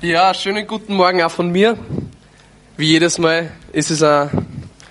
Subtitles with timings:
[0.00, 1.76] Ja, schönen guten Morgen auch von mir.
[2.76, 4.30] Wie jedes Mal ist es eine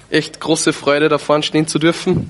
[0.09, 2.29] echt große Freude, da vorne stehen zu dürfen.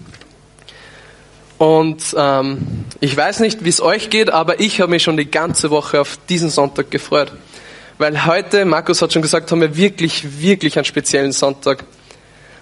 [1.58, 5.32] Und ähm, ich weiß nicht, wie es euch geht, aber ich habe mich schon die
[5.32, 7.32] ganze Woche auf diesen Sonntag gefreut.
[7.98, 11.84] Weil heute, Markus hat schon gesagt, haben wir wirklich, wirklich einen speziellen Sonntag.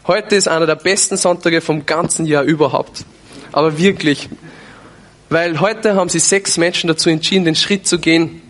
[0.07, 3.03] Heute ist einer der besten Sonntage vom ganzen Jahr überhaupt.
[3.51, 4.29] Aber wirklich.
[5.27, 8.41] Weil heute haben sich sechs Menschen dazu entschieden, den Schritt zu gehen,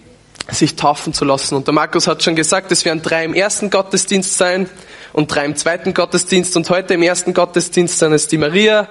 [0.52, 1.56] sich taufen zu lassen.
[1.56, 4.70] Und der Markus hat schon gesagt, es werden drei im ersten Gottesdienst sein
[5.14, 6.56] und drei im zweiten Gottesdienst.
[6.56, 8.88] Und heute im ersten Gottesdienst sind es die Maria,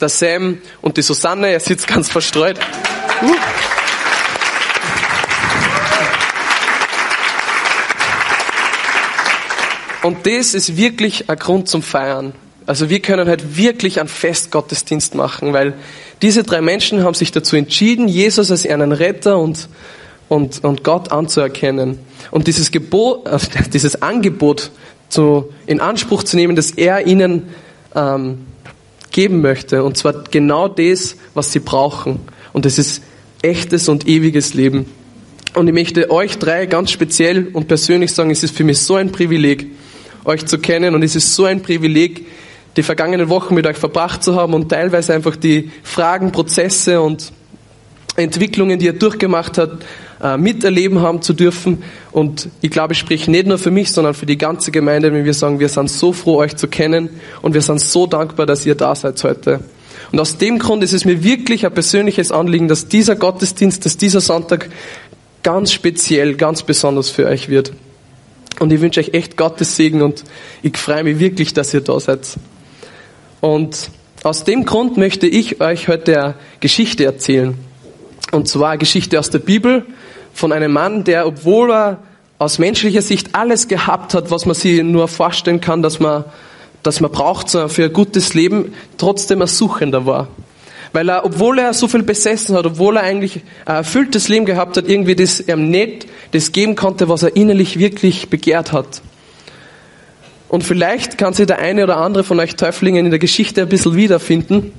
[0.00, 1.48] der Sam und die Susanne.
[1.48, 2.58] Er sitzt ganz verstreut.
[3.22, 3.34] Uh.
[10.02, 12.32] Und das ist wirklich ein Grund zum Feiern.
[12.66, 15.74] Also wir können halt wirklich einen Festgottesdienst machen, weil
[16.22, 19.68] diese drei Menschen haben sich dazu entschieden, Jesus als ihren Retter und
[20.28, 21.98] und, und Gott anzuerkennen.
[22.30, 23.38] Und dieses Gebot, äh,
[23.72, 24.70] dieses Angebot
[25.08, 27.48] zu, in Anspruch zu nehmen, das er ihnen
[27.94, 28.46] ähm,
[29.10, 29.84] geben möchte.
[29.84, 32.20] Und zwar genau das, was sie brauchen.
[32.52, 33.02] Und das ist
[33.42, 34.86] echtes und ewiges Leben.
[35.54, 38.96] Und ich möchte euch drei ganz speziell und persönlich sagen, es ist für mich so
[38.96, 39.66] ein Privileg,
[40.24, 40.94] euch zu kennen.
[40.94, 42.26] Und es ist so ein Privileg,
[42.76, 47.32] die vergangenen Wochen mit euch verbracht zu haben und teilweise einfach die Fragen, Prozesse und
[48.16, 49.84] Entwicklungen, die ihr durchgemacht habt,
[50.22, 51.82] äh, miterleben haben zu dürfen.
[52.12, 55.24] Und ich glaube, ich spreche nicht nur für mich, sondern für die ganze Gemeinde, wenn
[55.24, 57.10] wir sagen, wir sind so froh, euch zu kennen
[57.42, 59.60] und wir sind so dankbar, dass ihr da seid heute.
[60.10, 63.96] Und aus dem Grund ist es mir wirklich ein persönliches Anliegen, dass dieser Gottesdienst, dass
[63.96, 64.68] dieser Sonntag
[65.42, 67.72] ganz speziell, ganz besonders für euch wird.
[68.58, 70.24] Und ich wünsche euch echt Gottes Segen und
[70.62, 72.26] ich freue mich wirklich, dass ihr da seid.
[73.40, 73.90] Und
[74.24, 77.54] aus dem Grund möchte ich euch heute eine Geschichte erzählen.
[78.32, 79.86] Und zwar eine Geschichte aus der Bibel
[80.38, 81.98] von einem Mann, der, obwohl er
[82.38, 86.24] aus menschlicher Sicht alles gehabt hat, was man sich nur vorstellen kann, dass man,
[86.84, 90.28] dass man braucht für ein gutes Leben, trotzdem ein Suchender war.
[90.92, 94.76] Weil er, obwohl er so viel besessen hat, obwohl er eigentlich ein erfülltes Leben gehabt
[94.76, 99.02] hat, irgendwie das ihm nicht das geben konnte, was er innerlich wirklich begehrt hat.
[100.48, 103.68] Und vielleicht kann sich der eine oder andere von euch Täuflingen in der Geschichte ein
[103.68, 104.72] bisschen wiederfinden.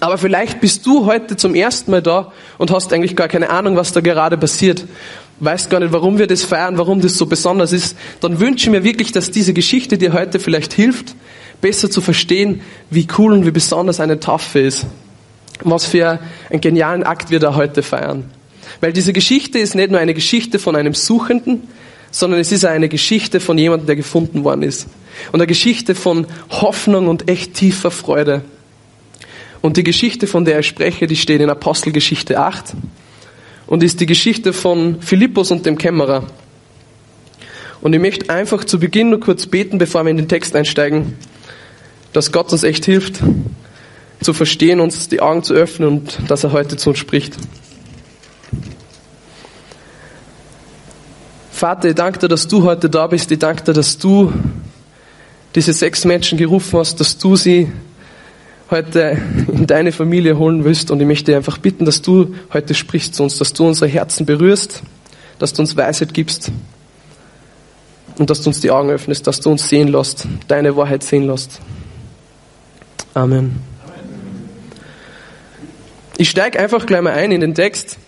[0.00, 3.76] Aber vielleicht bist du heute zum ersten Mal da und hast eigentlich gar keine Ahnung,
[3.76, 4.84] was da gerade passiert.
[5.40, 7.96] Weißt gar nicht, warum wir das feiern, warum das so besonders ist.
[8.20, 11.14] Dann wünsche ich mir wirklich, dass diese Geschichte dir heute vielleicht hilft,
[11.60, 14.86] besser zu verstehen, wie cool und wie besonders eine Taufe ist.
[15.62, 16.18] Was für
[16.50, 18.24] einen genialen Akt wir da heute feiern.
[18.80, 21.62] Weil diese Geschichte ist nicht nur eine Geschichte von einem Suchenden,
[22.10, 24.86] sondern es ist eine Geschichte von jemandem, der gefunden worden ist.
[25.32, 28.42] Und eine Geschichte von Hoffnung und echt tiefer Freude.
[29.62, 32.74] Und die Geschichte, von der ich spreche, die steht in Apostelgeschichte 8
[33.66, 36.24] und ist die Geschichte von Philippus und dem Kämmerer.
[37.80, 41.16] Und ich möchte einfach zu Beginn nur kurz beten, bevor wir in den Text einsteigen,
[42.12, 43.20] dass Gott uns echt hilft,
[44.20, 47.36] zu verstehen, uns die Augen zu öffnen und dass er heute zu uns spricht.
[51.50, 53.30] Vater, ich danke dir, dass du heute da bist.
[53.30, 54.32] Ich danke dir, dass du
[55.54, 57.72] diese sechs Menschen gerufen hast, dass du sie
[58.70, 59.18] heute
[59.52, 60.90] in deine Familie holen willst.
[60.90, 64.26] Und ich möchte einfach bitten, dass du heute sprichst zu uns, dass du unsere Herzen
[64.26, 64.82] berührst,
[65.38, 66.50] dass du uns Weisheit gibst
[68.18, 71.26] und dass du uns die Augen öffnest, dass du uns sehen lässt, deine Wahrheit sehen
[71.26, 71.60] lässt.
[73.14, 73.56] Amen.
[76.18, 77.98] Ich steige einfach gleich mal ein in den Text,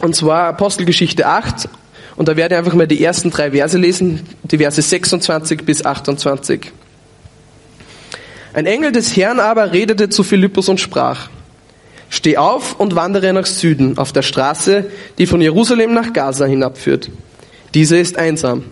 [0.00, 1.68] und zwar Apostelgeschichte 8,
[2.16, 5.84] und da werde ich einfach mal die ersten drei Verse lesen, die Verse 26 bis
[5.84, 6.72] 28.
[8.54, 11.28] Ein Engel des Herrn aber redete zu Philippus und sprach,
[12.08, 14.84] Steh auf und wandere nach Süden auf der Straße,
[15.18, 17.10] die von Jerusalem nach Gaza hinabführt.
[17.74, 18.62] Diese ist einsam.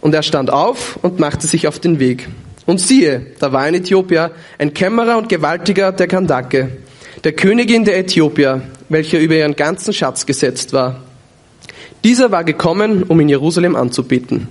[0.00, 2.28] Und er stand auf und machte sich auf den Weg.
[2.64, 6.78] Und siehe, da war ein Äthiopier, ein Kämmerer und Gewaltiger der Kandake,
[7.22, 11.02] der Königin der Äthiopier, welcher über ihren ganzen Schatz gesetzt war.
[12.02, 14.48] Dieser war gekommen, um in Jerusalem anzubeten.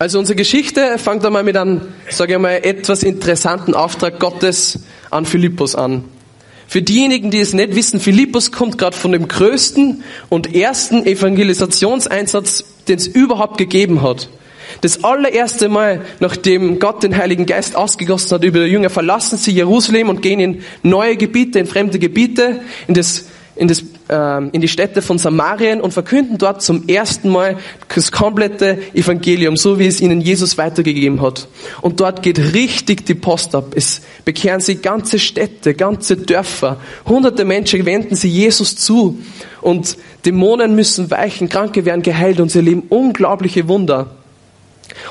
[0.00, 4.78] Also unsere Geschichte fängt einmal mit einem, sage ich mal, etwas interessanten Auftrag Gottes
[5.10, 6.04] an Philippus an.
[6.66, 12.64] Für diejenigen, die es nicht wissen, Philippus kommt gerade von dem größten und ersten Evangelisationseinsatz,
[12.88, 14.30] den es überhaupt gegeben hat.
[14.80, 19.52] Das allererste Mal, nachdem Gott den Heiligen Geist ausgegossen hat über die Jünger, verlassen sie
[19.52, 23.26] Jerusalem und gehen in neue Gebiete, in fremde Gebiete, in das
[23.60, 27.58] in, das, äh, in die Städte von Samarien und verkünden dort zum ersten Mal
[27.94, 31.46] das komplette Evangelium, so wie es ihnen Jesus weitergegeben hat.
[31.82, 33.74] Und dort geht richtig die Post ab.
[33.76, 36.78] Es bekehren sie ganze Städte, ganze Dörfer.
[37.06, 39.18] Hunderte Menschen wenden sie Jesus zu.
[39.60, 44.06] Und Dämonen müssen weichen, Kranke werden geheilt und sie erleben unglaubliche Wunder.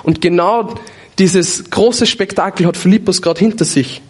[0.01, 0.73] Und genau
[1.19, 4.01] dieses große Spektakel hat Philippus gerade hinter sich.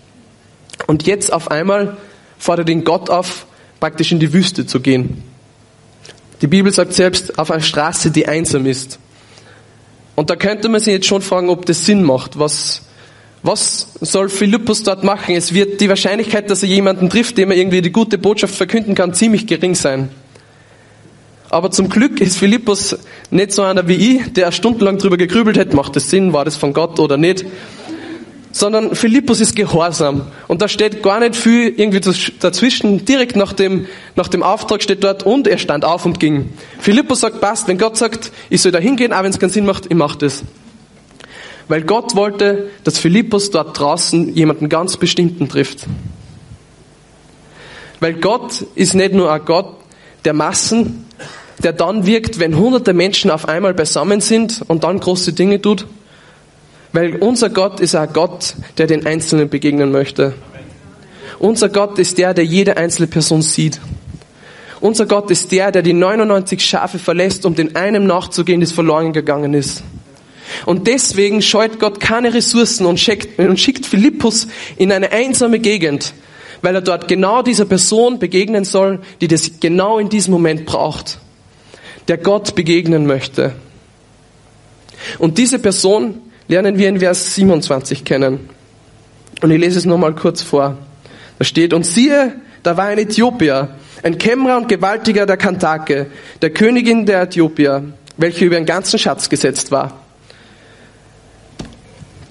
[0.88, 1.98] Und jetzt auf einmal
[2.38, 3.46] fordert ihn Gott auf,
[3.80, 5.24] praktisch in die Wüste zu gehen.
[6.42, 9.00] Die Bibel sagt selbst, auf einer Straße, die einsam ist.
[10.16, 12.40] Und da könnte man sich jetzt schon fragen, ob das Sinn macht.
[12.40, 12.82] Was,
[13.44, 15.36] was soll Philippus dort machen?
[15.36, 18.96] Es wird die Wahrscheinlichkeit, dass er jemanden trifft, dem er irgendwie die gute Botschaft verkünden
[18.96, 20.10] kann, ziemlich gering sein.
[21.50, 22.98] Aber zum Glück ist Philippus
[23.32, 26.56] nicht so einer wie ich, der stundenlang drüber gegrübelt hat, macht das Sinn, war das
[26.56, 27.46] von Gott oder nicht.
[28.52, 30.24] Sondern Philippus ist gehorsam.
[30.48, 32.02] Und da steht gar nicht viel irgendwie
[32.40, 33.06] dazwischen.
[33.06, 33.86] Direkt nach dem,
[34.16, 36.50] nach dem Auftrag steht dort, und er stand auf und ging.
[36.80, 39.66] Philippus sagt, passt, wenn Gott sagt, ich soll da hingehen, auch wenn es keinen Sinn
[39.66, 40.44] macht, ich mach das.
[41.68, 45.86] Weil Gott wollte, dass Philippus dort draußen jemanden ganz bestimmten trifft.
[48.00, 49.76] Weil Gott ist nicht nur ein Gott
[50.26, 51.06] der Massen,
[51.62, 55.86] der dann wirkt, wenn hunderte Menschen auf einmal beisammen sind und dann große Dinge tut.
[56.92, 60.34] Weil unser Gott ist ein Gott, der den Einzelnen begegnen möchte.
[61.38, 63.80] Unser Gott ist der, der jede einzelne Person sieht.
[64.82, 69.14] Unser Gott ist der, der die 99 Schafe verlässt, um den einem nachzugehen, das verloren
[69.14, 69.84] gegangen ist.
[70.66, 74.48] Und deswegen scheut Gott keine Ressourcen und schickt, und schickt Philippus
[74.78, 76.14] in eine einsame Gegend,
[76.62, 81.20] weil er dort genau dieser Person begegnen soll, die das genau in diesem Moment braucht
[82.10, 83.54] der Gott begegnen möchte.
[85.20, 88.50] Und diese Person lernen wir in Vers 27 kennen.
[89.42, 90.78] Und ich lese es nochmal kurz vor.
[91.38, 93.70] Da steht, und siehe, da war ein Äthiopier,
[94.04, 96.08] ein Kämmerer und Gewaltiger der Kantake,
[96.42, 97.86] der Königin der Äthiopier,
[98.18, 100.02] welche über den ganzen Schatz gesetzt war.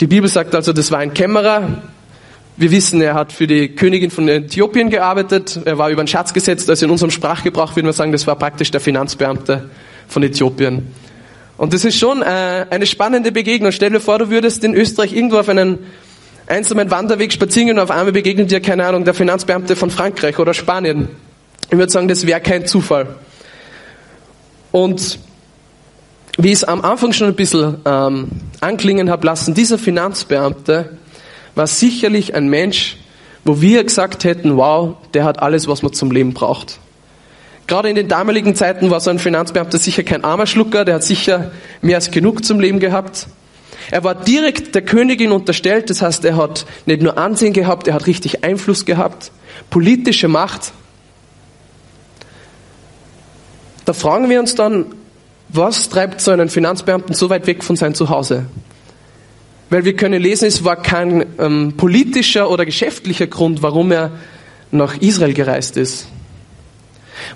[0.00, 1.82] Die Bibel sagt also, das war ein Kämmerer,
[2.60, 5.60] wir wissen, er hat für die Königin von Äthiopien gearbeitet.
[5.64, 6.68] Er war über den Schatz gesetzt.
[6.68, 9.70] Also in unserem Sprachgebrauch würden wir sagen, das war praktisch der Finanzbeamte
[10.08, 10.88] von Äthiopien.
[11.58, 13.72] Und das ist schon äh, eine spannende Begegnung.
[13.72, 15.80] Stell dir vor, du würdest in Österreich irgendwo auf einen
[16.46, 20.54] einsamen Wanderweg spazieren und auf einmal begegnet dir, keine Ahnung, der Finanzbeamte von Frankreich oder
[20.54, 21.08] Spanien.
[21.68, 23.16] Ich würde sagen, das wäre kein Zufall.
[24.70, 25.18] Und
[26.38, 28.28] wie ich es am Anfang schon ein bisschen ähm,
[28.60, 30.96] anklingen habe lassen, dieser Finanzbeamte
[31.56, 32.98] war sicherlich ein Mensch,
[33.44, 36.78] wo wir gesagt hätten, wow, der hat alles, was man zum Leben braucht.
[37.68, 41.04] Gerade in den damaligen Zeiten war so ein Finanzbeamter sicher kein armer Schlucker, der hat
[41.04, 43.28] sicher mehr als genug zum Leben gehabt.
[43.90, 47.92] Er war direkt der Königin unterstellt, das heißt, er hat nicht nur Ansehen gehabt, er
[47.92, 49.32] hat richtig Einfluss gehabt,
[49.68, 50.72] politische Macht.
[53.84, 54.86] Da fragen wir uns dann,
[55.50, 58.46] was treibt so einen Finanzbeamten so weit weg von seinem Zuhause?
[59.68, 64.12] Weil wir können lesen, es war kein ähm, politischer oder geschäftlicher Grund, warum er
[64.70, 66.08] nach Israel gereist ist.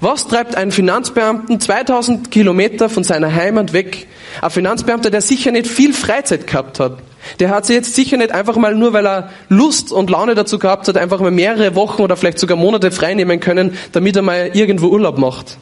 [0.00, 4.06] Was treibt einen Finanzbeamten 2000 Kilometer von seiner Heimat weg?
[4.40, 6.99] Ein Finanzbeamter, der sicher nicht viel Freizeit gehabt hat.
[7.40, 10.58] Der hat sich jetzt sicher nicht einfach mal nur, weil er Lust und Laune dazu
[10.58, 14.50] gehabt hat, einfach mal mehrere Wochen oder vielleicht sogar Monate freinehmen können, damit er mal
[14.55, 15.58] irgendwo Urlaub macht.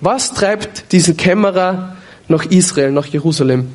[0.00, 1.96] Was treibt diesen Kämmerer
[2.28, 3.74] nach Israel, nach Jerusalem?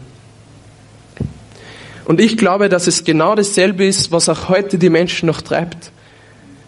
[2.05, 5.91] Und ich glaube, dass es genau dasselbe ist, was auch heute die Menschen noch treibt.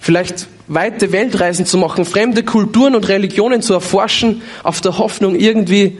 [0.06, 5.98] Vielleicht weite Weltreisen zu machen, fremde Kulturen und Religionen zu erforschen, auf der Hoffnung, irgendwie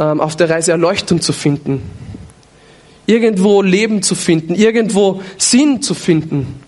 [0.00, 1.82] ähm, auf der Reise Erleuchtung zu finden.
[3.04, 6.60] Irgendwo Leben zu finden, irgendwo Sinn zu finden.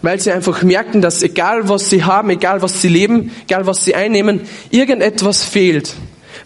[0.00, 3.84] Weil sie einfach merken, dass egal was sie haben, egal was sie leben, egal was
[3.84, 4.40] sie einnehmen,
[4.70, 5.94] irgendetwas fehlt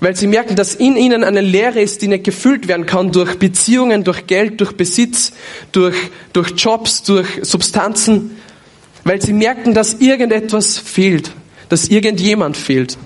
[0.01, 3.39] weil sie merken, dass in ihnen eine Leere ist, die nicht gefüllt werden kann durch
[3.39, 5.33] Beziehungen, durch Geld, durch Besitz,
[5.73, 5.97] durch,
[6.33, 8.37] durch Jobs, durch Substanzen,
[9.05, 11.33] weil sie merken, dass irgendetwas fehlt,
[11.69, 12.97] dass irgendjemand fehlt,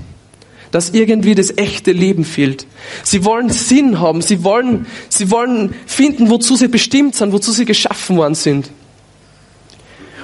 [0.70, 2.66] dass irgendwie das echte Leben fehlt.
[3.04, 7.64] Sie wollen Sinn haben, sie wollen, sie wollen finden, wozu sie bestimmt sind, wozu sie
[7.64, 8.70] geschaffen worden sind.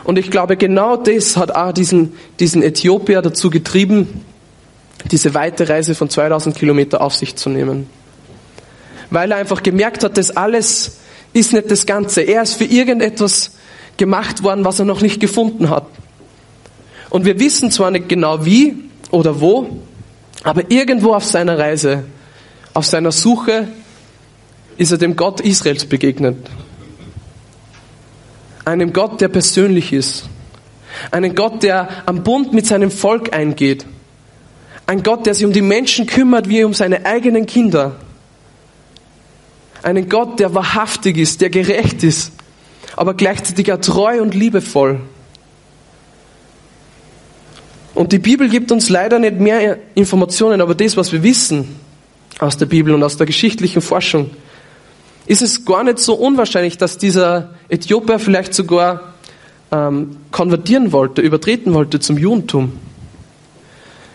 [0.05, 4.25] Und ich glaube, genau das hat auch diesen, diesen Äthiopier dazu getrieben,
[5.05, 7.89] diese weite Reise von 2000 Kilometer auf sich zu nehmen.
[9.11, 10.99] Weil er einfach gemerkt hat, das alles
[11.33, 12.23] ist nicht das Ganze.
[12.23, 13.53] Er ist für irgendetwas
[13.97, 15.87] gemacht worden, was er noch nicht gefunden hat.
[17.11, 18.77] Und wir wissen zwar nicht genau wie
[19.11, 19.81] oder wo,
[20.45, 22.05] aber irgendwo auf seiner Reise,
[22.75, 23.69] auf seiner Suche,
[24.77, 26.37] ist er dem Gott Israels begegnet.
[28.65, 30.29] Einem Gott, der persönlich ist.
[31.11, 33.87] Einen Gott, der am Bund mit seinem Volk eingeht
[34.89, 37.97] ein Gott, der sich um die Menschen kümmert wie um seine eigenen Kinder.
[39.83, 42.33] Einen Gott, der wahrhaftig ist, der gerecht ist,
[42.97, 45.01] aber gleichzeitig auch treu und liebevoll.
[47.95, 51.77] Und die Bibel gibt uns leider nicht mehr Informationen, aber das, was wir wissen
[52.39, 54.31] aus der Bibel und aus der geschichtlichen Forschung,
[55.27, 59.13] ist es gar nicht so unwahrscheinlich, dass dieser Äthiopier vielleicht sogar
[59.71, 62.88] ähm, konvertieren wollte, übertreten wollte zum Judentum.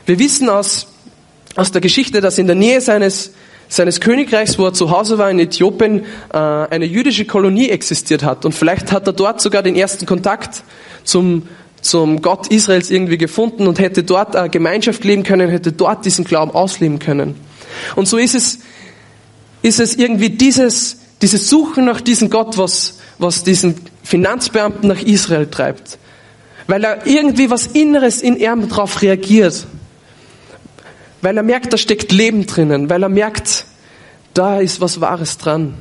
[0.06, 0.88] Wir wissen aus,
[1.56, 3.32] aus der Geschichte, dass in der Nähe seines,
[3.70, 8.46] seines Königreichs, wo er zu Hause war in Äthiopien, äh, eine jüdische Kolonie existiert hat.
[8.46, 10.64] Und vielleicht hat er dort sogar den ersten Kontakt
[11.04, 11.48] zum,
[11.82, 16.26] zum Gott Israels irgendwie gefunden und hätte dort eine Gemeinschaft leben können, hätte dort diesen
[16.26, 17.36] Glauben ausleben können.
[17.96, 18.60] Und so ist es,
[19.62, 25.48] ist es irgendwie dieses, dieses Suchen nach diesem Gott, was, was diesen Finanzbeamten nach Israel
[25.48, 25.98] treibt.
[26.68, 29.66] Weil er irgendwie was Inneres in ihm darauf reagiert.
[31.24, 32.90] Weil er merkt, da steckt Leben drinnen.
[32.90, 33.66] Weil er merkt,
[34.34, 35.76] da ist was Wahres dran.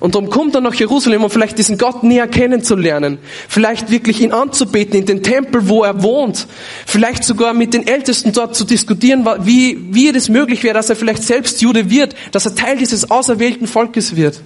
[0.00, 3.18] Und darum kommt er nach Jerusalem, um vielleicht diesen Gott näher kennenzulernen.
[3.48, 6.46] Vielleicht wirklich ihn anzubeten in den Tempel, wo er wohnt.
[6.86, 10.96] Vielleicht sogar mit den Ältesten dort zu diskutieren, wie, wie es möglich wäre, dass er
[10.96, 14.40] vielleicht selbst Jude wird, dass er Teil dieses auserwählten Volkes wird.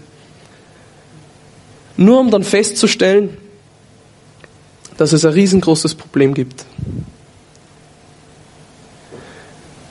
[1.96, 3.36] Nur um dann festzustellen,
[4.96, 6.64] dass es ein riesengroßes Problem gibt.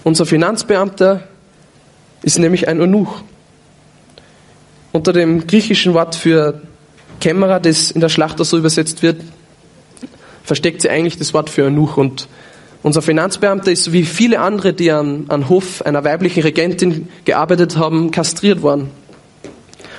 [0.06, 1.24] Unser Finanzbeamter
[2.22, 3.24] ist nämlich ein Eunuch.
[4.92, 6.62] Unter dem griechischen Wort für
[7.20, 9.20] Kämmerer, das in der Schlachter so übersetzt wird,
[10.44, 11.98] versteckt sie eigentlich das Wort für Eunuch.
[11.98, 12.28] Und
[12.84, 18.12] unser Finanzbeamter ist wie viele andere, die an, an Hof einer weiblichen Regentin gearbeitet haben,
[18.12, 18.92] kastriert worden.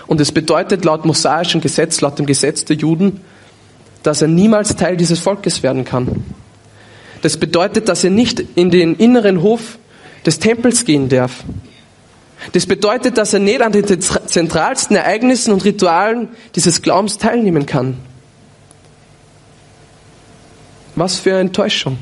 [0.07, 3.23] Und es bedeutet laut mosaischem Gesetz, laut dem Gesetz der Juden,
[4.05, 6.25] dass er niemals Teil dieses Volkes werden kann.
[7.23, 9.79] Das bedeutet, dass er nicht in den inneren Hof
[10.27, 11.45] des Tempels gehen darf.
[12.53, 17.97] Das bedeutet, dass er nicht an den zentralsten Ereignissen und Ritualen dieses Glaubens teilnehmen kann.
[20.95, 21.99] Was für eine Enttäuschung.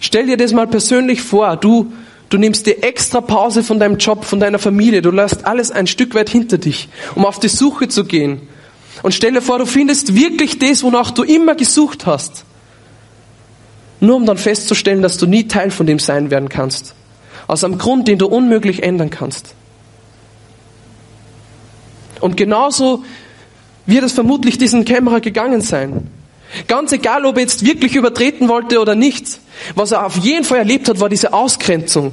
[0.00, 1.56] Stell dir das mal persönlich vor.
[1.56, 1.92] Du
[2.30, 5.02] Du nimmst dir extra Pause von deinem Job, von deiner Familie.
[5.02, 8.42] Du lässt alles ein Stück weit hinter dich, um auf die Suche zu gehen.
[9.02, 12.44] Und stell dir vor, du findest wirklich das, wonach du immer gesucht hast.
[14.00, 16.94] Nur um dann festzustellen, dass du nie Teil von dem sein werden kannst.
[17.46, 19.54] Aus einem Grund, den du unmöglich ändern kannst.
[22.20, 23.04] Und genauso
[23.86, 26.08] wird es vermutlich diesen Kämmerer gegangen sein.
[26.66, 29.40] Ganz egal, ob er jetzt wirklich übertreten wollte oder nicht.
[29.74, 32.12] Was er auf jeden Fall erlebt hat, war diese Ausgrenzung.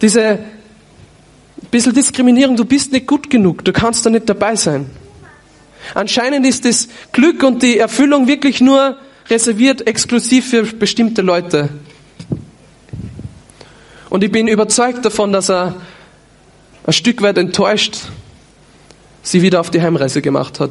[0.00, 0.38] Diese
[1.70, 4.88] bisschen Diskriminierung, du bist nicht gut genug, du kannst da nicht dabei sein.
[5.94, 8.96] Anscheinend ist das Glück und die Erfüllung wirklich nur
[9.30, 11.68] reserviert exklusiv für bestimmte Leute.
[14.10, 15.74] Und ich bin überzeugt davon, dass er
[16.86, 18.08] ein Stück weit enttäuscht
[19.22, 20.70] sie wieder auf die Heimreise gemacht hat.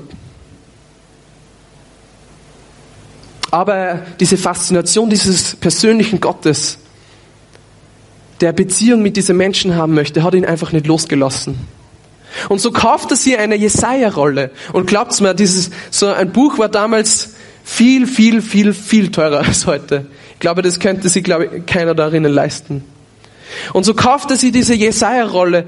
[3.51, 6.79] Aber diese Faszination dieses persönlichen Gottes,
[8.41, 11.57] der Beziehung mit diesen Menschen haben möchte, hat ihn einfach nicht losgelassen.
[12.49, 14.51] Und so kaufte sie eine Jesaja-Rolle.
[14.73, 17.35] Und glaubt's mir, dieses, so ein Buch war damals
[17.67, 20.05] viel, viel, viel, viel teurer als heute.
[20.33, 22.83] Ich glaube, das könnte sich, glaube ich, keiner darinnen leisten.
[23.73, 25.65] Und so kaufte sie diese Jesaja-Rolle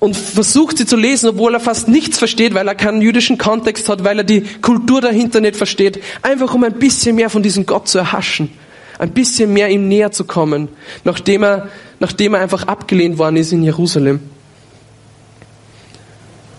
[0.00, 3.88] und versucht sie zu lesen, obwohl er fast nichts versteht, weil er keinen jüdischen Kontext
[3.88, 7.64] hat, weil er die Kultur dahinter nicht versteht, einfach um ein bisschen mehr von diesem
[7.64, 8.50] Gott zu erhaschen,
[8.98, 10.68] ein bisschen mehr ihm näher zu kommen,
[11.04, 11.68] nachdem er,
[12.00, 14.20] nachdem er einfach abgelehnt worden ist in Jerusalem.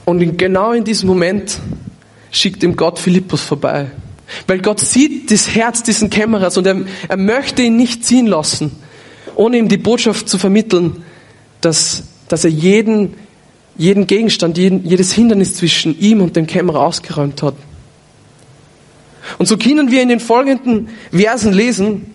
[0.05, 1.59] Und genau in diesem Moment
[2.31, 3.91] schickt ihm Gott Philippus vorbei.
[4.47, 8.71] Weil Gott sieht das Herz diesen Kämmerers und er, er möchte ihn nicht ziehen lassen,
[9.35, 11.03] ohne ihm die Botschaft zu vermitteln,
[11.61, 13.15] dass, dass er jeden
[13.77, 17.55] jeden Gegenstand, jeden, jedes Hindernis zwischen ihm und dem Kämmerer ausgeräumt hat.
[19.37, 22.13] Und so können wir in den folgenden Versen lesen,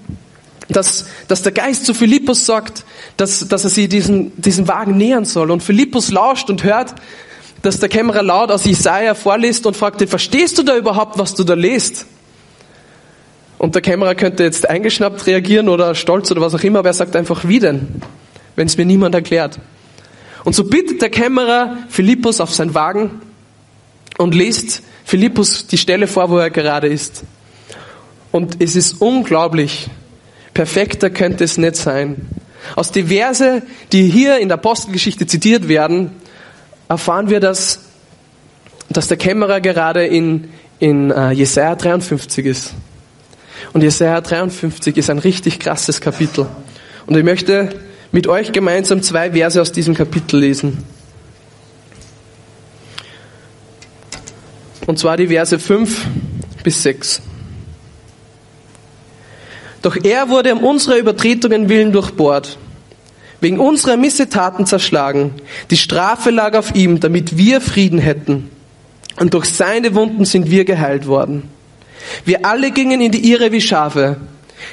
[0.69, 2.85] dass, dass der Geist zu Philippus sagt,
[3.17, 5.51] dass, dass er sie diesen, diesen Wagen nähern soll.
[5.51, 6.95] Und Philippus lauscht und hört,
[7.67, 11.43] dass der Kämmerer laut aus Jesaja vorliest und fragt, verstehst du da überhaupt, was du
[11.43, 12.07] da liest?
[13.59, 16.95] Und der Kämmerer könnte jetzt eingeschnappt reagieren oder stolz oder was auch immer, aber er
[16.95, 18.01] sagt einfach, wie denn?
[18.55, 19.59] Wenn es mir niemand erklärt.
[20.45, 23.21] Und so bittet der Kämmerer Philippus auf sein Wagen
[24.17, 27.25] und liest Philippus die Stelle vor, wo er gerade ist.
[28.31, 29.89] Und es ist unglaublich.
[30.55, 32.29] Perfekter könnte es nicht sein.
[32.77, 36.13] Aus den Verse, die hier in der Apostelgeschichte zitiert werden,
[36.89, 37.81] erfahren wir, dass,
[38.89, 42.75] dass der Kämmerer gerade in, in uh, Jesaja 53 ist.
[43.73, 46.47] Und Jesaja 53 ist ein richtig krasses Kapitel.
[47.07, 47.71] Und ich möchte
[48.13, 50.85] mit euch gemeinsam zwei Verse aus diesem Kapitel lesen.
[54.87, 56.07] Und zwar die Verse 5
[56.63, 57.23] bis 6.
[59.83, 62.59] Doch er wurde um unserer Übertretungen willen durchbohrt,
[63.41, 65.35] wegen unserer Missetaten zerschlagen.
[65.71, 68.51] Die Strafe lag auf ihm, damit wir Frieden hätten.
[69.19, 71.49] Und durch seine Wunden sind wir geheilt worden.
[72.25, 74.17] Wir alle gingen in die Irre wie Schafe.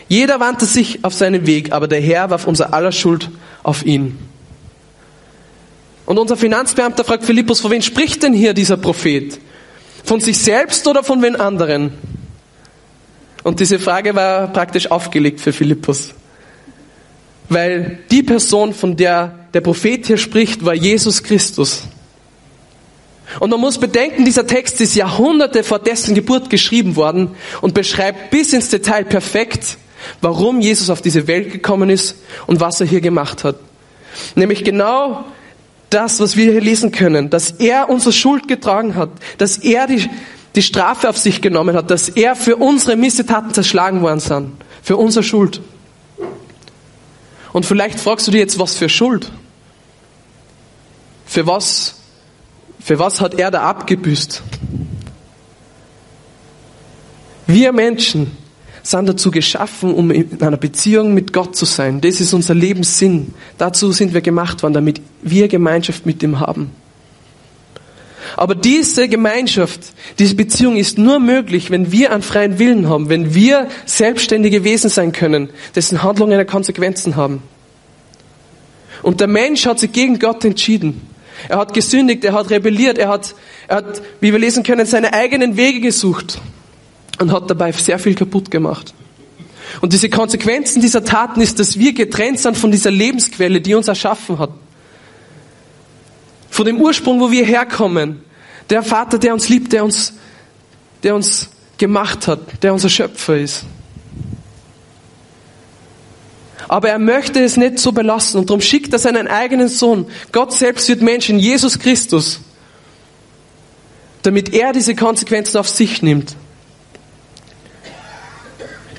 [0.08, 3.29] Jeder wandte sich auf seinen Weg, aber der Herr warf unser aller Schuld
[3.63, 4.17] auf ihn.
[6.05, 9.39] Und unser Finanzbeamter fragt Philippus, von wem spricht denn hier dieser Prophet?
[10.03, 11.93] Von sich selbst oder von wen anderen?
[13.43, 16.13] Und diese Frage war praktisch aufgelegt für Philippus.
[17.50, 21.83] Weil die Person, von der der Prophet hier spricht, war Jesus Christus.
[23.39, 27.31] Und man muss bedenken, dieser Text ist Jahrhunderte vor dessen Geburt geschrieben worden
[27.62, 29.77] und beschreibt bis ins Detail perfekt,
[30.21, 33.55] warum Jesus auf diese Welt gekommen ist und was er hier gemacht hat.
[34.35, 35.25] Nämlich genau
[35.89, 40.09] das, was wir hier lesen können, dass er unsere Schuld getragen hat, dass er die,
[40.55, 44.97] die Strafe auf sich genommen hat, dass er für unsere Missetaten zerschlagen worden sind, für
[44.97, 45.62] unsere Schuld.
[47.53, 49.31] Und vielleicht fragst du dir jetzt, was für Schuld?
[51.25, 51.95] Für was,
[52.79, 54.43] für was hat er da abgebüßt?
[57.48, 58.36] Wir Menschen
[58.81, 62.01] sind dazu geschaffen, um in einer Beziehung mit Gott zu sein.
[62.01, 63.33] Das ist unser Lebenssinn.
[63.57, 66.72] Dazu sind wir gemacht worden, damit wir Gemeinschaft mit ihm haben.
[68.35, 69.81] Aber diese Gemeinschaft,
[70.19, 74.89] diese Beziehung ist nur möglich, wenn wir einen freien Willen haben, wenn wir selbstständige Wesen
[74.89, 77.43] sein können, dessen Handlungen eine Konsequenzen haben.
[79.01, 81.01] Und der Mensch hat sich gegen Gott entschieden.
[81.49, 83.35] Er hat gesündigt, er hat rebelliert, er hat,
[83.67, 86.39] er hat, wie wir lesen können, seine eigenen Wege gesucht
[87.19, 88.93] und hat dabei sehr viel kaputt gemacht.
[89.81, 93.87] Und diese Konsequenzen dieser Taten ist, dass wir getrennt sind von dieser Lebensquelle, die uns
[93.87, 94.51] erschaffen hat.
[96.53, 98.22] Von dem Ursprung, wo wir herkommen.
[98.69, 100.13] Der Vater, der uns liebt, der uns,
[101.01, 103.65] der uns gemacht hat, der unser Schöpfer ist.
[106.67, 110.06] Aber er möchte es nicht so belassen und darum schickt er seinen eigenen Sohn.
[110.32, 112.39] Gott selbst wird Mensch in Jesus Christus,
[114.21, 116.36] damit er diese Konsequenzen auf sich nimmt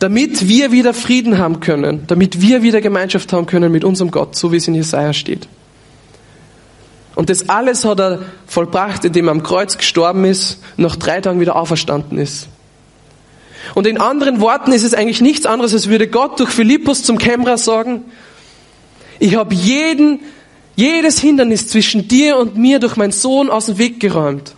[0.00, 4.36] damit wir wieder Frieden haben können, damit wir wieder Gemeinschaft haben können mit unserem Gott,
[4.36, 5.48] so wie es in Jesaja steht.
[7.14, 11.40] Und das alles hat er vollbracht, indem er am Kreuz gestorben ist, nach drei Tagen
[11.40, 12.48] wieder auferstanden ist.
[13.74, 17.18] Und in anderen Worten ist es eigentlich nichts anderes, als würde Gott durch Philippus zum
[17.18, 18.04] Kämmerer sagen,
[19.18, 20.20] ich habe jeden,
[20.76, 24.54] jedes Hindernis zwischen dir und mir durch meinen Sohn aus dem Weg geräumt.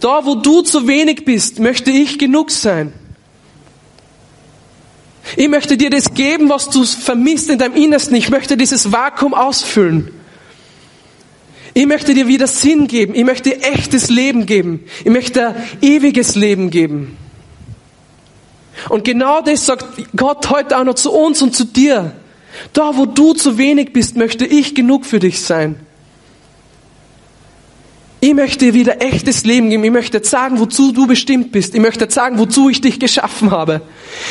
[0.00, 2.92] Da, wo du zu wenig bist, möchte ich genug sein.
[5.36, 8.16] Ich möchte dir das geben, was du vermisst in deinem Innersten.
[8.16, 10.15] Ich möchte dieses Vakuum ausfüllen.
[11.76, 13.14] Ich möchte dir wieder Sinn geben.
[13.14, 14.84] Ich möchte echtes Leben geben.
[15.04, 17.18] Ich möchte ewiges Leben geben.
[18.88, 19.84] Und genau das sagt
[20.16, 22.12] Gott heute auch noch zu uns und zu dir.
[22.72, 25.76] Da, wo du zu wenig bist, möchte ich genug für dich sein.
[28.20, 29.84] Ich möchte dir wieder echtes Leben geben.
[29.84, 31.74] Ich möchte sagen, wozu du bestimmt bist.
[31.74, 33.82] Ich möchte sagen, wozu ich dich geschaffen habe.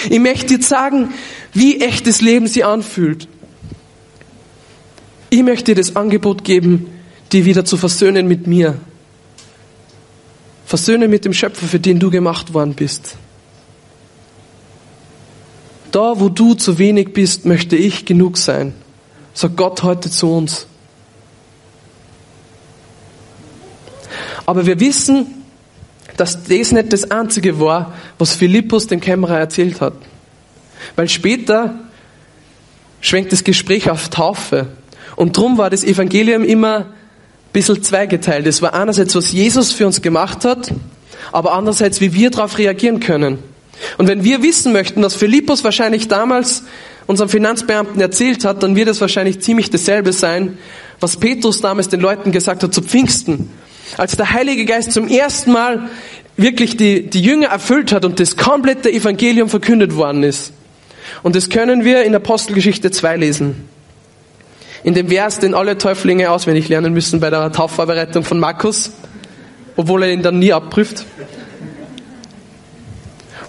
[0.10, 1.14] Ich möchte dir sagen,
[1.54, 3.28] wie echtes Leben sie anfühlt.
[5.30, 6.88] Ich möchte dir das Angebot geben,
[7.32, 8.78] die wieder zu versöhnen mit mir.
[10.66, 13.18] Versöhnen mit dem Schöpfer, für den du gemacht worden bist.
[15.92, 18.74] Da, wo du zu wenig bist, möchte ich genug sein.
[19.34, 20.68] Sagt Gott heute zu uns.
[24.46, 25.44] Aber wir wissen,
[26.18, 29.94] dass das nicht das Einzige war, was Philippus dem Kämmerer erzählt hat.
[30.96, 31.76] Weil später
[33.02, 34.68] schwenkt das Gespräch auf Taufe.
[35.16, 36.88] Und drum war das Evangelium immer
[37.56, 38.46] bisschen zweigeteilt.
[38.46, 40.72] Es war einerseits, was Jesus für uns gemacht hat,
[41.32, 43.40] aber andererseits, wie wir darauf reagieren können.
[43.98, 46.64] Und wenn wir wissen möchten, was Philippus wahrscheinlich damals
[47.08, 50.58] unserem Finanzbeamten erzählt hat, dann wird es wahrscheinlich ziemlich dasselbe sein,
[51.00, 53.50] was Petrus damals den Leuten gesagt hat zu Pfingsten.
[53.98, 55.90] Als der Heilige Geist zum ersten Mal
[56.38, 60.52] wirklich die, die Jünger erfüllt hat und das komplette Evangelium verkündet worden ist.
[61.24, 63.70] Und das können wir in Apostelgeschichte 2 lesen.
[64.84, 68.92] In dem Vers, den alle Täuflinge auswendig lernen müssen bei der Taufvorbereitung von Markus,
[69.76, 71.06] obwohl er ihn dann nie abprüft.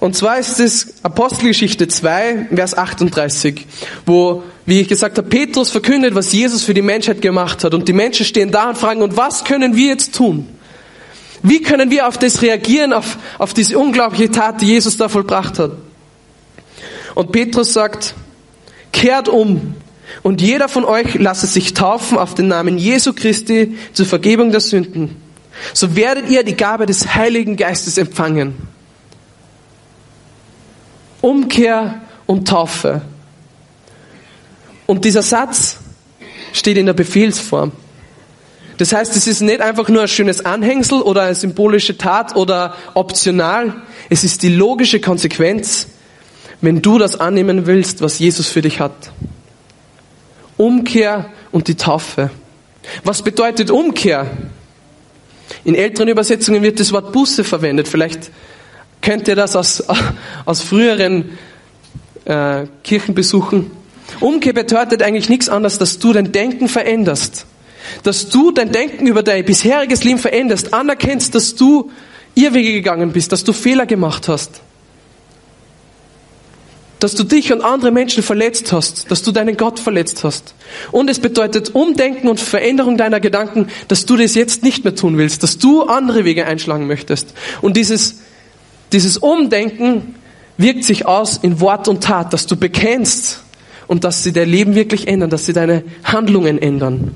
[0.01, 3.67] Und zwar ist es Apostelgeschichte 2, Vers 38,
[4.05, 7.75] wo, wie ich gesagt habe, Petrus verkündet, was Jesus für die Menschheit gemacht hat.
[7.75, 10.49] Und die Menschen stehen da und fragen, und was können wir jetzt tun?
[11.43, 15.59] Wie können wir auf das reagieren, auf, auf diese unglaubliche Tat, die Jesus da vollbracht
[15.59, 15.73] hat?
[17.15, 18.15] Und Petrus sagt,
[18.93, 19.75] kehrt um
[20.23, 24.61] und jeder von euch lasse sich taufen auf den Namen Jesu Christi zur Vergebung der
[24.61, 25.17] Sünden.
[25.73, 28.55] So werdet ihr die Gabe des Heiligen Geistes empfangen.
[31.21, 33.03] Umkehr und Taufe.
[34.87, 35.79] Und dieser Satz
[36.53, 37.73] steht in der Befehlsform.
[38.79, 42.77] Das heißt, es ist nicht einfach nur ein schönes Anhängsel oder eine symbolische Tat oder
[42.95, 43.75] optional.
[44.11, 45.89] Es ist die logische Konsequenz,
[46.61, 48.93] wenn du das annehmen willst, was Jesus für dich hat.
[50.57, 52.31] Umkehr und die Taufe.
[53.05, 54.27] Was bedeutet Umkehr?
[55.65, 57.89] In älteren Übersetzungen wird das Wort Buße verwendet.
[57.89, 58.31] Vielleicht
[59.01, 59.85] kennt ihr das aus,
[60.45, 61.39] aus früheren
[62.25, 63.71] äh, Kirchenbesuchen.
[64.21, 67.47] Umkehr bedeutet eigentlich nichts anderes, dass du dein Denken veränderst.
[68.03, 71.91] Dass du dein Denken über dein bisheriges Leben veränderst, anerkennst, dass du
[72.35, 74.61] Irrwege gegangen bist, dass du Fehler gemacht hast.
[76.99, 80.55] Dass du dich und andere Menschen verletzt hast, dass du deinen Gott verletzt hast.
[80.93, 85.19] Und es bedeutet Umdenken und Veränderung deiner Gedanken, dass du das jetzt nicht mehr tun
[85.19, 87.35] willst, dass du andere Wege einschlagen möchtest.
[87.61, 88.23] Und dieses,
[88.93, 90.15] dieses Umdenken
[90.57, 93.43] wirkt sich aus in Wort und Tat, dass du bekennst
[93.87, 97.15] und dass sie dein Leben wirklich ändern, dass sie deine Handlungen ändern.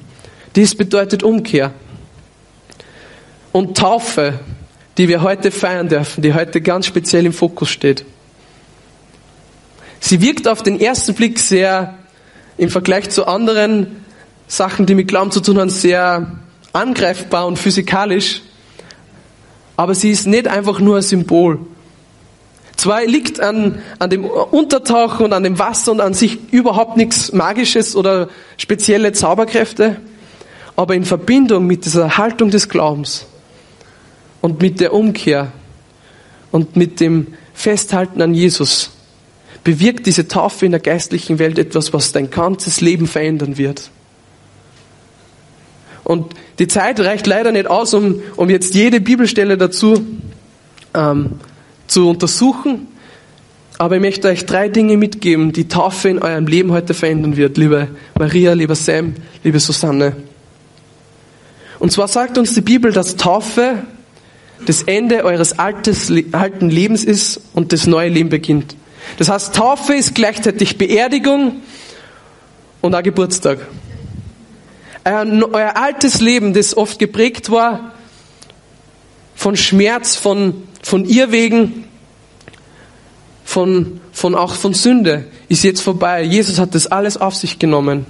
[0.57, 1.73] Dies bedeutet Umkehr.
[3.53, 4.41] Und Taufe,
[4.99, 8.05] die wir heute feiern dürfen, die heute ganz speziell im Fokus steht.
[10.01, 11.95] Sie wirkt auf den ersten Blick sehr,
[12.57, 14.05] im Vergleich zu anderen
[14.49, 16.39] Sachen, die mit Glauben zu tun haben, sehr
[16.73, 18.43] angreifbar und physikalisch.
[19.77, 21.61] Aber sie ist nicht einfach nur ein Symbol.
[22.77, 27.33] Zwar liegt an, an dem Untertauchen und an dem Wasser und an sich überhaupt nichts
[27.33, 29.97] Magisches oder spezielle Zauberkräfte,
[30.77, 33.27] aber in Verbindung mit dieser Haltung des Glaubens
[34.41, 35.53] und mit der Umkehr
[36.53, 38.91] und mit dem Festhalten an Jesus
[39.65, 43.91] bewirkt diese Taufe in der geistlichen Welt etwas, was dein ganzes Leben verändern wird.
[46.05, 50.05] Und die Zeit reicht leider nicht aus, um, um jetzt jede Bibelstelle dazu
[50.95, 51.39] ähm,
[51.87, 52.89] zu untersuchen.
[53.79, 57.57] Aber ich möchte euch drei Dinge mitgeben, die Taufe in eurem Leben heute verändern wird,
[57.57, 60.17] liebe Maria, lieber Sam, liebe Susanne.
[61.79, 63.85] Und zwar sagt uns die Bibel, dass Taufe
[64.67, 68.77] das Ende eures altes, alten Lebens ist und das neue Leben beginnt.
[69.19, 71.63] Das heißt, Taufe ist gleichzeitig Beerdigung
[72.81, 73.67] und ein Geburtstag.
[75.05, 77.95] Euer, euer altes Leben, das oft geprägt war
[79.35, 81.85] von Schmerz, von, von Irrwegen,
[83.45, 86.23] von, von auch von Sünde, ist jetzt vorbei.
[86.23, 88.07] Jesus hat das alles auf sich genommen.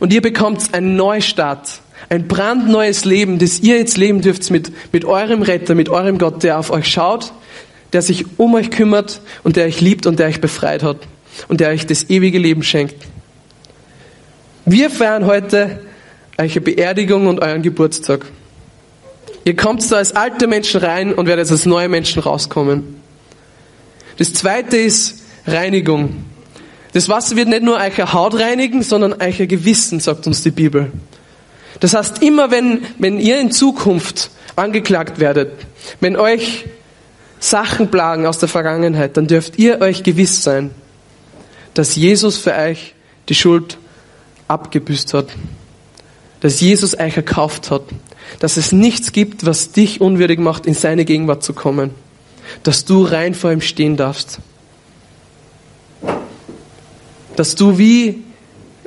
[0.00, 5.04] Und ihr bekommt einen Neustart ein brandneues Leben, das ihr jetzt leben dürft mit, mit
[5.04, 7.32] eurem Retter, mit eurem Gott, der auf euch schaut,
[7.92, 10.98] der sich um euch kümmert und der euch liebt und der euch befreit hat
[11.48, 12.96] und der euch das ewige Leben schenkt.
[14.64, 15.80] Wir feiern heute
[16.38, 18.26] eure Beerdigung und euren Geburtstag.
[19.44, 23.00] Ihr kommt da als alte Menschen rein und werdet als neue Menschen rauskommen.
[24.18, 26.24] Das zweite ist Reinigung.
[26.92, 30.90] Das Wasser wird nicht nur euer Haut reinigen, sondern euer Gewissen, sagt uns die Bibel.
[31.78, 35.52] Das heißt, immer wenn, wenn ihr in Zukunft angeklagt werdet,
[36.00, 36.66] wenn euch
[37.40, 40.70] Sachen plagen aus der Vergangenheit, dann dürft ihr euch gewiss sein,
[41.74, 42.94] dass Jesus für euch
[43.28, 43.78] die Schuld
[44.46, 45.28] abgebüßt hat.
[46.40, 47.82] Dass Jesus euch erkauft hat.
[48.38, 51.90] Dass es nichts gibt, was dich unwürdig macht, in seine Gegenwart zu kommen.
[52.62, 54.38] Dass du rein vor ihm stehen darfst.
[57.36, 58.22] Dass du wie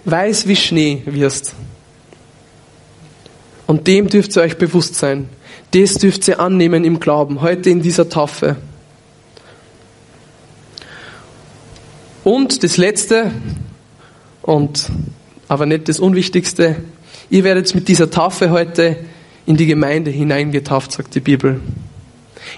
[0.05, 1.53] weiß wie Schnee wirst.
[3.65, 5.29] Und dem dürft ihr euch bewusst sein.
[5.73, 8.57] Das dürft ihr annehmen im Glauben, heute in dieser Taufe.
[12.23, 13.31] Und das Letzte,
[14.43, 14.89] und
[15.47, 16.75] aber nicht das Unwichtigste,
[17.31, 18.97] ihr werdet mit dieser Taufe heute
[19.47, 21.59] in die Gemeinde hineingetauft, sagt die Bibel.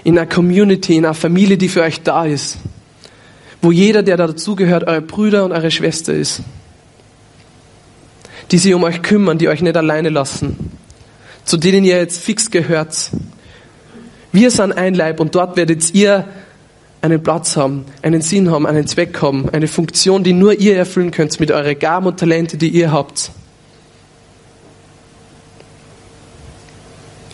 [0.04, 2.58] In eine Community, in eine Familie, die für euch da ist.
[3.62, 6.42] Wo jeder, der dazugehört, eure Brüder und eure Schwester ist.
[8.50, 10.76] Die sich um euch kümmern, die euch nicht alleine lassen
[11.46, 13.10] zu denen ihr jetzt fix gehört.
[14.32, 16.26] Wir sind ein Leib und dort werdet ihr
[17.00, 21.12] einen Platz haben, einen Sinn haben, einen Zweck haben, eine Funktion, die nur ihr erfüllen
[21.12, 23.30] könnt mit euren Gaben und Talente, die ihr habt.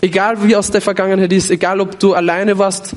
[0.03, 2.95] Egal wie aus der Vergangenheit ist, egal ob du alleine warst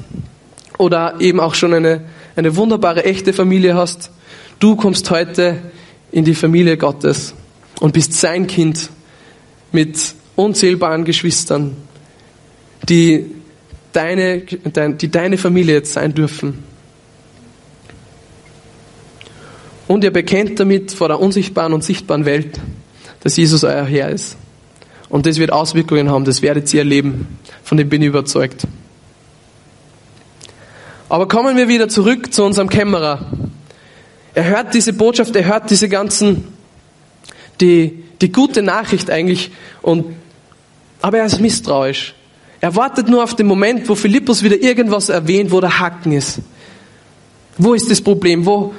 [0.78, 2.02] oder eben auch schon eine,
[2.36, 4.12] eine wunderbare, echte Familie hast,
[4.60, 5.60] du kommst heute
[6.12, 7.34] in die Familie Gottes
[7.80, 8.90] und bist sein Kind
[9.72, 11.76] mit unzählbaren Geschwistern,
[12.88, 13.26] die
[13.94, 16.64] deine, die deine Familie jetzt sein dürfen.
[19.88, 22.60] Und ihr bekennt damit vor der unsichtbaren und sichtbaren Welt,
[23.22, 24.36] dass Jesus euer Herr ist.
[25.10, 27.38] Und das wird Auswirkungen haben, das werdet ihr erleben.
[27.64, 28.68] Von dem bin ich überzeugt.
[31.08, 33.32] Aber kommen wir wieder zurück zu unserem Kämmerer.
[34.34, 36.46] Er hört diese Botschaft, er hört diese ganzen,
[37.62, 40.16] die, die gute Nachricht eigentlich und,
[41.06, 42.16] aber er ist misstrauisch.
[42.60, 46.40] Er wartet nur auf den Moment, wo Philippus wieder irgendwas erwähnt, wo der Haken ist.
[47.60, 48.44] Wo ist das Problem?
[48.44, 48.74] Wo,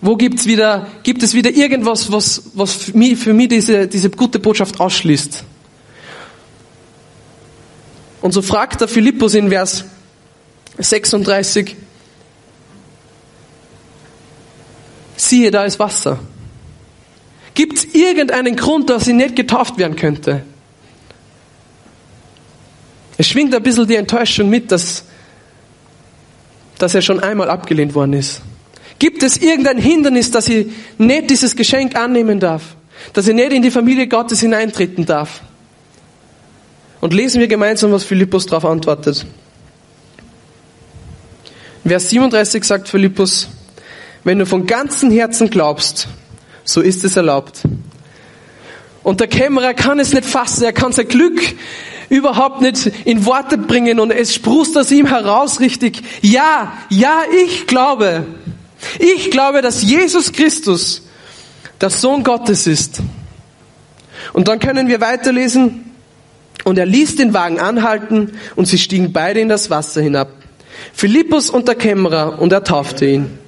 [0.00, 4.10] wo gibt's wieder, gibt es wieder irgendwas, was, was für mich, für mich diese, diese
[4.10, 5.42] gute Botschaft ausschließt?
[8.22, 9.86] Und so fragt der Philippus in Vers
[10.78, 11.74] 36,
[15.16, 16.20] siehe, da ist Wasser.
[17.54, 20.44] Gibt es irgendeinen Grund, dass sie nicht getauft werden könnte?
[23.18, 25.04] Es schwingt ein bisschen die Enttäuschung mit, dass,
[26.78, 28.42] dass er schon einmal abgelehnt worden ist.
[28.98, 32.76] Gibt es irgendein Hindernis, dass ich nicht dieses Geschenk annehmen darf?
[33.12, 35.40] Dass ich nicht in die Familie Gottes hineintreten darf?
[37.00, 39.26] Und lesen wir gemeinsam, was Philippus darauf antwortet.
[41.86, 43.48] Vers 37 sagt Philippus,
[44.24, 46.08] wenn du von ganzem Herzen glaubst,
[46.64, 47.62] so ist es erlaubt.
[49.04, 51.40] Und der Kämmerer kann es nicht fassen, er kann sein Glück
[52.08, 57.66] überhaupt nicht in Worte bringen und es sprust aus ihm heraus richtig, ja, ja, ich
[57.66, 58.26] glaube,
[58.98, 61.02] ich glaube, dass Jesus Christus
[61.80, 63.00] der Sohn Gottes ist.
[64.32, 65.86] Und dann können wir weiterlesen,
[66.66, 70.30] und er ließ den Wagen anhalten und sie stiegen beide in das Wasser hinab.
[70.92, 73.38] Philippus und der Kämmerer und er taufte ihn.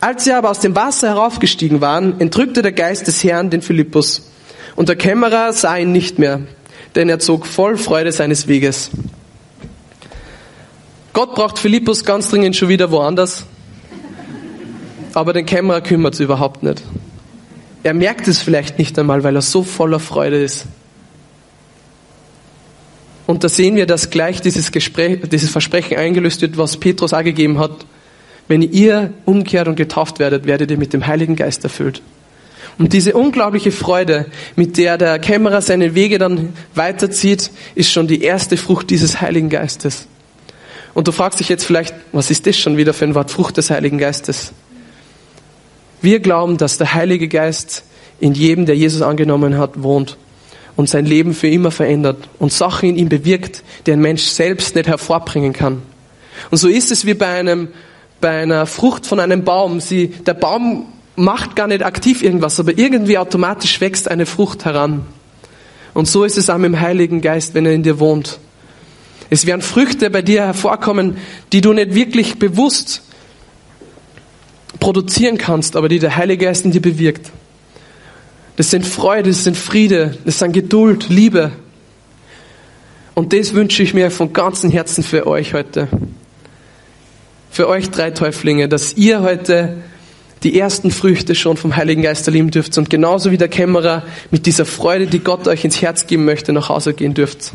[0.00, 4.30] Als sie aber aus dem Wasser heraufgestiegen waren, entrückte der Geist des Herrn den Philippus.
[4.76, 6.42] Und der Kämmerer sah ihn nicht mehr,
[6.94, 8.90] denn er zog voll Freude seines Weges.
[11.12, 13.44] Gott braucht Philippus ganz dringend schon wieder woanders,
[15.14, 16.82] aber den Kämmerer kümmert es überhaupt nicht.
[17.82, 20.66] Er merkt es vielleicht nicht einmal, weil er so voller Freude ist.
[23.26, 27.22] Und da sehen wir, dass gleich dieses, Gespräch, dieses Versprechen eingelöst wird, was Petrus auch
[27.22, 27.86] gegeben hat.
[28.48, 32.02] Wenn ihr umkehrt und getauft werdet, werdet ihr mit dem Heiligen Geist erfüllt.
[32.80, 34.24] Und diese unglaubliche Freude,
[34.56, 39.50] mit der der Kämmerer seine Wege dann weiterzieht, ist schon die erste Frucht dieses Heiligen
[39.50, 40.06] Geistes.
[40.94, 43.58] Und du fragst dich jetzt vielleicht, was ist das schon wieder für ein Wort, Frucht
[43.58, 44.52] des Heiligen Geistes?
[46.00, 47.84] Wir glauben, dass der Heilige Geist
[48.18, 50.16] in jedem, der Jesus angenommen hat, wohnt
[50.74, 54.74] und sein Leben für immer verändert und Sachen in ihm bewirkt, die ein Mensch selbst
[54.74, 55.82] nicht hervorbringen kann.
[56.50, 57.68] Und so ist es wie bei einem,
[58.22, 59.80] bei einer Frucht von einem Baum.
[59.80, 65.04] Sie, der Baum macht gar nicht aktiv irgendwas, aber irgendwie automatisch wächst eine Frucht heran.
[65.94, 68.38] Und so ist es auch mit dem Heiligen Geist, wenn er in dir wohnt.
[69.28, 71.16] Es werden Früchte bei dir hervorkommen,
[71.52, 73.02] die du nicht wirklich bewusst
[74.80, 77.30] produzieren kannst, aber die der Heilige Geist in dir bewirkt.
[78.56, 81.52] Das sind Freude, das sind Friede, das sind Geduld, Liebe.
[83.14, 85.88] Und das wünsche ich mir von ganzem Herzen für euch heute.
[87.50, 89.76] Für euch drei Täuflinge, dass ihr heute
[90.42, 94.46] die ersten Früchte schon vom Heiligen Geist erleben dürft und genauso wie der Kämmerer mit
[94.46, 97.52] dieser Freude, die Gott euch ins Herz geben möchte, nach Hause gehen dürft.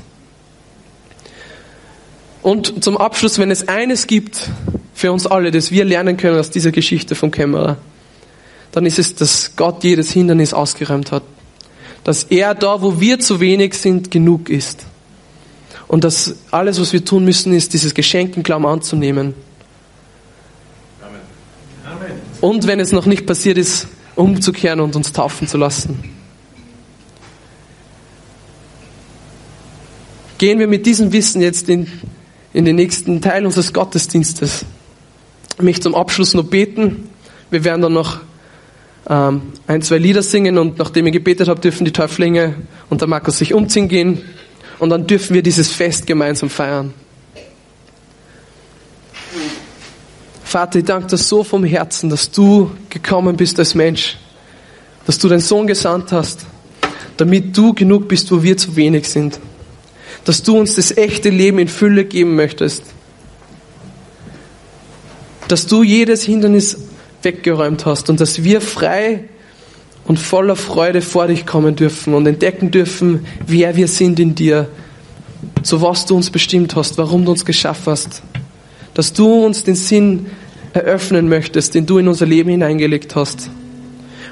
[2.41, 4.49] Und zum Abschluss, wenn es eines gibt
[4.93, 7.77] für uns alle, das wir lernen können aus dieser Geschichte vom Kämmerer,
[8.71, 11.23] dann ist es, dass Gott jedes Hindernis ausgeräumt hat.
[12.03, 14.85] Dass er da, wo wir zu wenig sind, genug ist.
[15.87, 19.33] Und dass alles, was wir tun müssen, ist, dieses Geschenk im Glauben anzunehmen.
[21.83, 22.21] Amen.
[22.45, 25.97] Und wenn es noch nicht passiert ist, umzukehren und uns taufen zu lassen.
[30.37, 31.87] Gehen wir mit diesem Wissen jetzt in,
[32.53, 34.63] in den nächsten Teil unseres Gottesdienstes.
[35.57, 37.09] Ich möchte zum Abschluss noch beten.
[37.49, 38.19] Wir werden dann noch
[39.09, 42.53] ähm, ein, zwei Lieder singen und nachdem ich gebetet habe, dürfen die Täuflinge
[42.91, 44.21] und der Markus sich umziehen gehen
[44.77, 46.93] und dann dürfen wir dieses Fest gemeinsam feiern.
[50.55, 54.15] Vater, ich danke dir so vom Herzen, dass du gekommen bist als Mensch,
[55.05, 56.45] dass du deinen Sohn gesandt hast,
[57.17, 59.37] damit du genug bist, wo wir zu wenig sind,
[60.23, 62.83] dass du uns das echte Leben in Fülle geben möchtest,
[65.49, 66.77] dass du jedes Hindernis
[67.21, 69.25] weggeräumt hast und dass wir frei
[70.05, 74.69] und voller Freude vor dich kommen dürfen und entdecken dürfen, wer wir sind in dir,
[75.63, 78.23] so was du uns bestimmt hast, warum du uns geschaffen hast,
[78.93, 80.27] dass du uns den Sinn
[80.75, 83.49] eröffnen möchtest, den du in unser Leben hineingelegt hast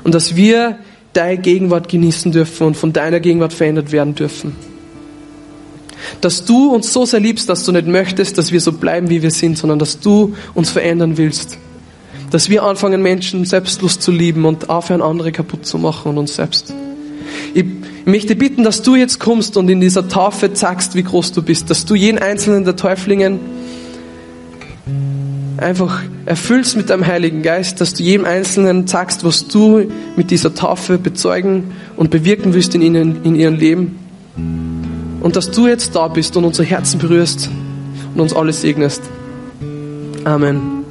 [0.04, 0.78] und dass wir
[1.14, 4.56] deine Gegenwart genießen dürfen und von deiner Gegenwart verändert werden dürfen.
[6.22, 9.22] Dass du uns so sehr liebst, dass du nicht möchtest, dass wir so bleiben, wie
[9.22, 11.58] wir sind, sondern dass du uns verändern willst
[12.34, 16.36] dass wir anfangen, Menschen selbstlos zu lieben und aufhören, andere kaputt zu machen und uns
[16.36, 16.74] selbst.
[17.54, 17.64] Ich
[18.06, 21.70] möchte bitten, dass du jetzt kommst und in dieser Taufe zeigst, wie groß du bist,
[21.70, 23.40] dass du jeden einzelnen der Täuflingen
[25.58, 30.54] einfach erfüllst mit deinem Heiligen Geist, dass du jedem Einzelnen sagst, was du mit dieser
[30.54, 34.00] Taufe bezeugen und bewirken willst in, ihnen, in ihrem Leben.
[35.22, 37.50] Und dass du jetzt da bist und unsere Herzen berührst
[38.14, 39.02] und uns alle segnest.
[40.26, 40.84] Amen.